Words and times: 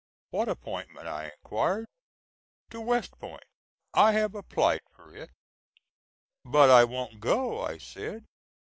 "What 0.31 0.49
appointment?" 0.49 1.05
I 1.07 1.27
inquired. 1.29 1.85
"To 2.71 2.81
West 2.81 3.19
Point; 3.19 3.43
I 3.93 4.13
have 4.13 4.33
applied 4.33 4.81
for 4.89 5.15
it." 5.15 5.29
"But 6.43 6.71
I 6.71 6.85
won't 6.85 7.19
go," 7.19 7.61
I 7.63 7.77
said. 7.77 8.25